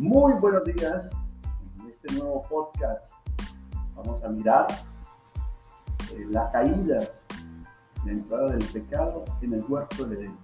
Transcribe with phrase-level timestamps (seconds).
[0.00, 1.10] Muy buenos días.
[1.78, 3.12] En este nuevo podcast
[3.94, 4.66] vamos a mirar
[6.14, 7.06] eh, la caída,
[8.06, 10.38] la entrada del pecado en el huerto de Edén.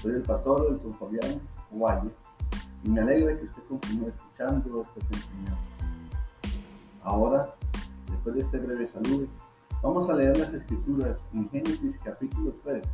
[0.00, 1.40] Soy el pastor del Fabián
[1.72, 2.12] Guaye
[2.84, 5.68] y me alegra que usted continúe escuchando estas enseñanzas.
[7.02, 7.52] Ahora,
[8.08, 9.26] después de este breve saludo,
[9.82, 12.84] vamos a leer las escrituras en Génesis capítulo 3,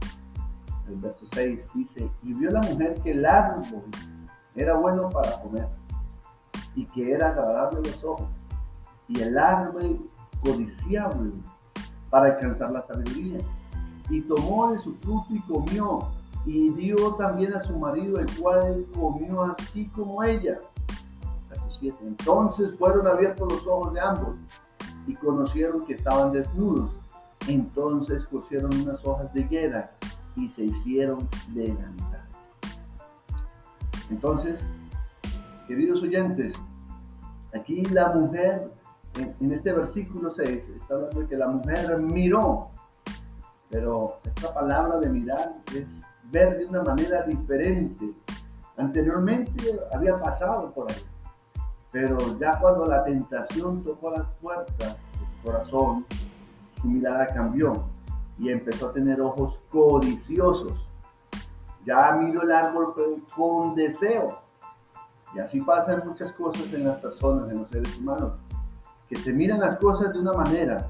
[0.89, 3.63] el verso 6 dice, y vio la mujer que árbol
[4.57, 5.69] era bueno para comer
[6.75, 8.29] y que era agradable a los ojos
[9.09, 10.11] y el árbol
[10.43, 11.33] codiciable
[12.11, 13.39] para alcanzar la sabiduría.
[14.09, 16.11] Y tomó de su fruto y comió
[16.45, 20.57] y dio también a su marido, el cual comió así como ella.
[21.83, 24.37] Entonces fueron abiertos los ojos de ambos
[25.07, 26.91] y conocieron que estaban desnudos.
[27.49, 29.89] Entonces cosieron unas hojas de higuera
[30.37, 32.36] y se hicieron delantales.
[34.11, 34.61] Entonces,
[35.67, 36.55] queridos oyentes,
[37.55, 38.71] aquí la mujer,
[39.19, 40.49] en, este versículo 6,
[40.81, 42.71] está hablando de que la mujer miró,
[43.71, 45.87] pero esta palabra de mirar es
[46.31, 48.13] ver de una manera diferente.
[48.77, 51.03] Anteriormente había pasado por ahí,
[51.91, 56.07] pero ya cuando la tentación tocó las puertas de su corazón,
[56.81, 57.85] su mirada cambió
[58.39, 60.86] y empezó a tener ojos codiciosos.
[61.87, 62.95] Ya miró el árbol
[63.35, 64.39] con deseo.
[65.35, 68.41] Y así pasan muchas cosas en las personas, en los seres humanos,
[69.09, 70.89] que se miran las cosas de una manera,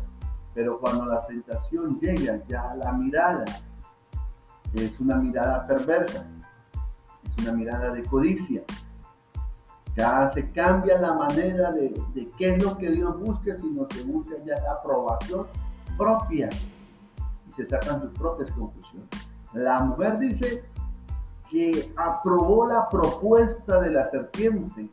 [0.54, 3.44] pero cuando la tentación llega, ya la mirada
[4.74, 6.24] es una mirada perversa,
[7.24, 8.62] es una mirada de codicia.
[9.96, 11.94] Ya se cambia la manera de,
[12.36, 15.46] qué es lo que Dios busca, sino que busca ya la aprobación
[15.96, 16.50] propia
[17.56, 19.08] se sacan sus propias conclusiones.
[19.54, 20.64] La mujer dice
[21.56, 24.90] que aprobó la propuesta de la serpiente,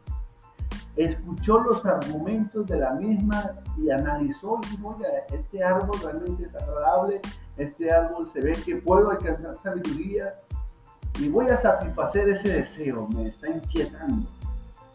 [0.95, 6.55] escuchó los argumentos de la misma y analizó y dijo, oiga, este árbol realmente es
[6.55, 7.19] agradable,
[7.57, 10.35] este árbol se ve que puedo alcanzar sabiduría
[11.19, 14.25] y voy a satisfacer ese deseo, me está inquietando.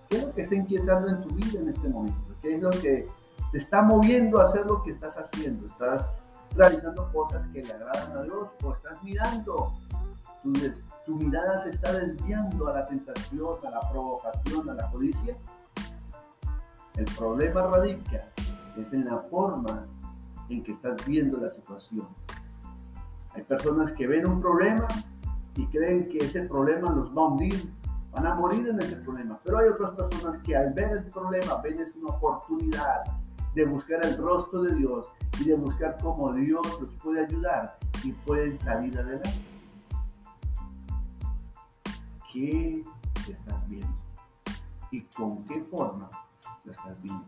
[0.09, 2.34] ¿Qué es lo que está inquietando en tu vida en este momento?
[2.41, 3.07] ¿Qué es lo que
[3.53, 5.67] te está moviendo a hacer lo que estás haciendo?
[5.67, 6.07] ¿Estás
[6.57, 9.75] realizando cosas que le agradan a Dios o estás mirando,
[10.43, 10.53] tu,
[11.09, 15.39] tu mirada se está desviando a la tentación, a la provocación, a la codicia.
[16.97, 18.25] El problema radica
[18.77, 19.87] es en la forma
[20.51, 22.07] en que estás viendo la situación.
[23.35, 24.87] Hay personas que ven un problema
[25.57, 27.73] y creen que ese problema los va a hundir,
[28.13, 29.41] van a morir en ese problema.
[29.45, 33.05] Pero hay otras personas que al ver el problema ven es una oportunidad
[33.55, 35.09] de buscar el rostro de Dios
[35.41, 39.47] y de buscar cómo Dios los puede ayudar y pueden salir adelante.
[42.38, 42.84] ¿Qué
[43.32, 43.97] estás viendo?
[44.93, 46.09] ¿Y con qué forma
[46.62, 47.25] lo estás viendo?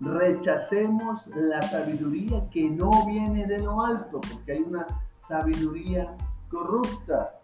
[0.00, 4.86] Rechacemos la sabiduría que no viene de lo alto, porque hay una
[5.28, 6.16] sabiduría
[6.48, 7.40] corrupta.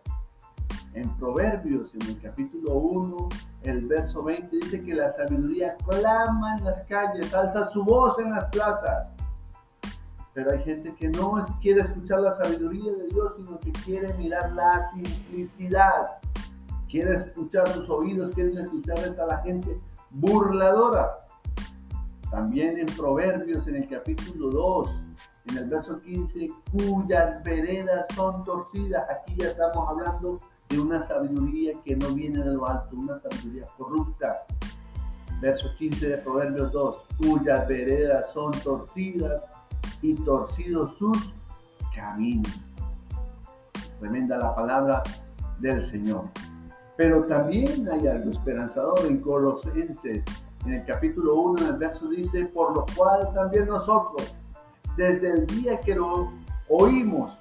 [0.95, 3.29] En Proverbios, en el capítulo 1,
[3.65, 8.31] el verso 20, dice que la sabiduría clama en las calles, alza su voz en
[8.31, 9.13] las plazas.
[10.33, 14.51] Pero hay gente que no quiere escuchar la sabiduría de Dios, sino que quiere mirar
[14.53, 16.19] la simplicidad.
[16.89, 19.79] Quiere escuchar sus oídos, quiere escucharles a la gente
[20.11, 21.19] burladora.
[22.31, 24.95] También en Proverbios, en el capítulo 2,
[25.51, 29.05] en el verso 15, cuyas veredas son torcidas.
[29.11, 30.39] Aquí ya estamos hablando
[30.69, 34.45] de una sabiduría que no viene de lo alto, una sabiduría corrupta.
[35.41, 39.43] Verso 15 de Proverbios 2, cuyas veredas son torcidas
[40.01, 41.35] y torcidos sus
[41.95, 42.53] caminos.
[44.01, 45.03] Tremenda la palabra
[45.61, 46.25] del Señor.
[46.99, 50.25] Pero también hay algo esperanzador en Colosenses,
[50.67, 54.35] en el capítulo 1, en el verso dice, por lo cual también nosotros,
[54.97, 56.33] desde el día que lo
[56.69, 57.39] oímos,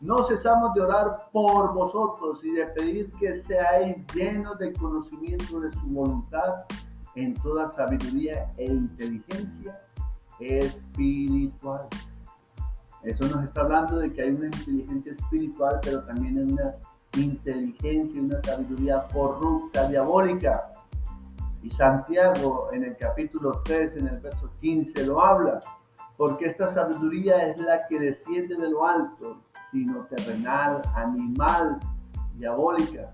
[0.00, 5.72] no cesamos de orar por vosotros y de pedir que seáis llenos de conocimiento de
[5.72, 6.64] su voluntad
[7.14, 9.80] en toda sabiduría e inteligencia
[10.40, 11.86] espiritual.
[13.04, 16.74] Eso nos está hablando de que hay una inteligencia espiritual, pero también hay una
[17.14, 20.72] inteligencia, una sabiduría corrupta, diabólica.
[21.62, 25.60] Y Santiago en el capítulo 3, en el verso 15, lo habla,
[26.16, 29.38] porque esta sabiduría es la que desciende de lo alto,
[29.72, 31.80] sino terrenal, animal,
[32.34, 33.12] diabólica.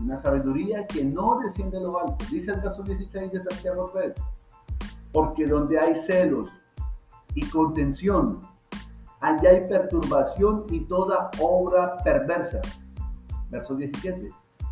[0.00, 2.24] Una sabiduría que no desciende de lo alto.
[2.30, 4.14] Dice el verso 16 de Santiago 3
[5.16, 6.50] porque donde hay celos
[7.34, 8.38] y contención,
[9.20, 12.60] allá hay perturbación y toda obra perversa.
[13.50, 14.30] Verso 17.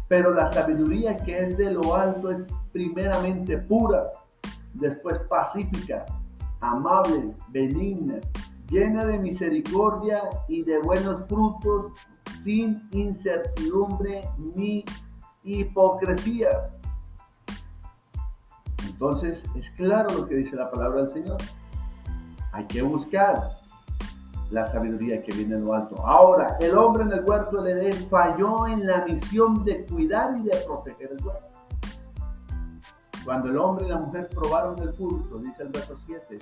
[0.09, 2.43] Pero la sabiduría que es de lo alto es
[2.73, 4.11] primeramente pura,
[4.75, 6.05] después pacífica,
[6.61, 8.21] amable, benigna,
[8.69, 11.93] llena de misericordia y de buenos frutos,
[12.43, 14.21] sin incertidumbre
[14.55, 14.85] ni
[15.43, 16.69] hipocresía.
[18.87, 21.39] Entonces es claro lo que dice la palabra del Señor.
[22.53, 23.64] Hay que buscar
[24.55, 25.97] la sabiduría que viene de lo alto.
[26.07, 30.45] Ahora, el hombre en el huerto de Edén falló en la misión de cuidar y
[30.45, 31.59] de proteger el huerto.
[33.25, 36.39] Cuando el hombre y la mujer probaron el fruto, dice el verso 7,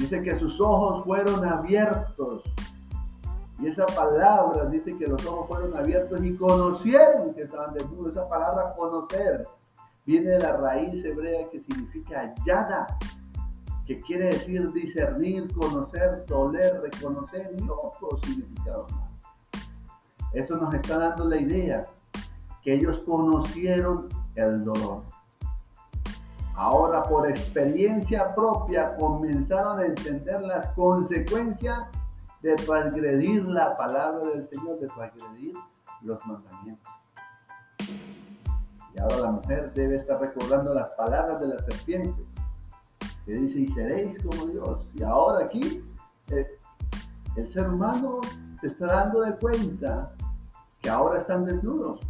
[0.00, 2.42] dice que sus ojos fueron abiertos.
[3.60, 8.12] Y esa palabra dice que los ojos fueron abiertos y conocieron que estaban desnudos.
[8.12, 9.46] Esa palabra conocer
[10.04, 12.86] viene de la raíz hebrea que significa yada,
[13.86, 19.10] que quiere decir discernir, conocer, toler, reconocer y otros significados más.
[20.32, 21.82] Eso nos está dando la idea
[22.62, 25.02] que ellos conocieron el dolor.
[26.56, 31.78] Ahora por experiencia propia comenzaron a entender las consecuencias
[32.42, 35.54] de transgredir la palabra del Señor, de transgredir
[36.02, 36.92] los mandamientos.
[38.94, 42.22] Y ahora la mujer debe estar recordando las palabras de la serpiente
[43.26, 44.90] que dice, y seréis como Dios.
[44.94, 45.84] Y ahora aquí
[46.28, 46.46] eh,
[47.36, 48.20] el ser humano
[48.60, 50.14] se está dando de cuenta
[50.80, 52.00] que ahora están desnudos.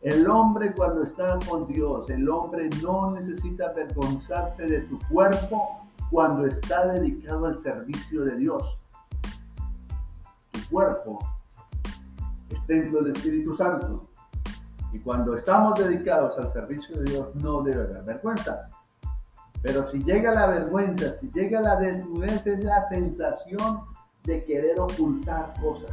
[0.00, 6.46] El hombre cuando está con Dios, el hombre no necesita avergonzarse de su cuerpo cuando
[6.46, 8.78] está dedicado al servicio de Dios.
[10.52, 11.18] Su cuerpo
[12.48, 14.08] es templo del Espíritu Santo.
[14.92, 18.68] Y cuando estamos dedicados al servicio de Dios no debe haber vergüenza.
[19.62, 23.82] Pero si llega la vergüenza, si llega la desnudez, es la sensación
[24.24, 25.92] de querer ocultar cosas.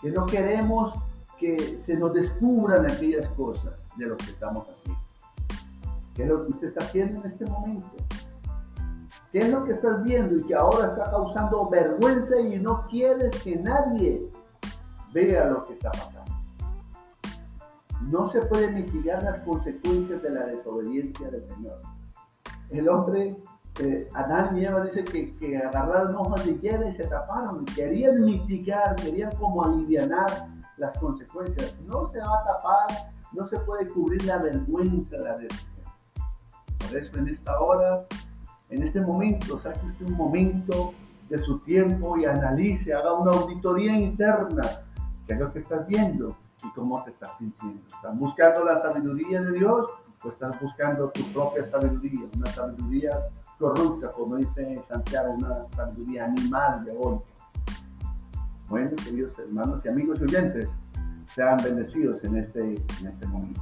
[0.00, 0.94] Que no queremos
[1.38, 5.02] que se nos descubran aquellas cosas de lo que estamos haciendo.
[6.14, 7.86] ¿Qué es lo que usted está haciendo en este momento?
[9.30, 13.30] ¿Qué es lo que estás viendo y que ahora está causando vergüenza y no quieres
[13.42, 14.28] que nadie
[15.12, 16.20] vea lo que está pasando?
[18.08, 21.80] No se puede mitigar las consecuencias de la desobediencia del Señor
[22.70, 23.36] el hombre,
[23.80, 27.64] eh, Adán y Eva dice que, que agarraron hojas de hierba y se taparon.
[27.64, 30.08] Querían mitigar, querían como aliviar
[30.76, 31.76] las consecuencias.
[31.86, 35.66] No se va a tapar, no se puede cubrir la vergüenza de la vergüenza.
[36.78, 38.04] Por eso en esta hora,
[38.70, 40.92] en este momento, saque usted un momento
[41.28, 44.62] de su tiempo y analice, haga una auditoría interna.
[45.26, 46.36] ¿Qué es lo que estás viendo?
[46.64, 47.80] y cómo te estás sintiendo.
[47.86, 49.86] ¿Estás buscando la sabiduría de Dios
[50.24, 52.28] o estás buscando tu propia sabiduría?
[52.36, 53.10] Una sabiduría
[53.58, 57.24] corrupta, como dice Santiago, una sabiduría animal, diabólica.
[58.68, 60.68] Bueno, queridos hermanos y amigos oyentes,
[61.34, 63.60] sean bendecidos en este, en este momento.